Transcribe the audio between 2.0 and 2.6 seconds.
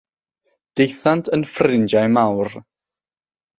mawr.